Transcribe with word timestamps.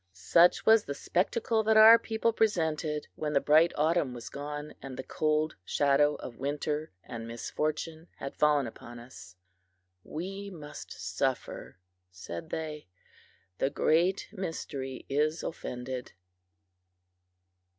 Such 0.13 0.65
was 0.65 0.85
the 0.85 0.95
spectacle 0.95 1.61
that 1.61 1.77
our 1.77 1.99
people 1.99 2.33
presented 2.33 3.07
when 3.13 3.33
the 3.33 3.39
bright 3.39 3.71
autumn 3.77 4.15
was 4.15 4.29
gone 4.31 4.73
and 4.81 4.97
the 4.97 5.03
cold 5.03 5.55
shadow 5.63 6.15
of 6.15 6.39
winter 6.39 6.91
and 7.03 7.27
misfortune 7.27 8.07
had 8.17 8.35
fallen 8.35 8.65
upon 8.65 8.97
us. 8.97 9.35
"We 10.03 10.49
must 10.49 10.91
suffer," 10.91 11.77
said 12.09 12.49
they 12.49 12.87
"the 13.59 13.69
Great 13.69 14.27
Mystery 14.31 15.05
is 15.07 15.43
offended." 15.43 16.13